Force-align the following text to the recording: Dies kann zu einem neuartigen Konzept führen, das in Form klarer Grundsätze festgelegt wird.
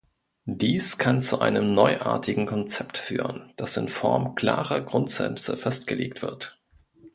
Dies 0.49 0.97
kann 0.97 1.21
zu 1.21 1.41
einem 1.41 1.67
neuartigen 1.67 2.47
Konzept 2.47 2.97
führen, 2.97 3.53
das 3.55 3.77
in 3.77 3.87
Form 3.87 4.33
klarer 4.33 4.81
Grundsätze 4.81 5.55
festgelegt 5.55 6.23
wird. 6.23 6.59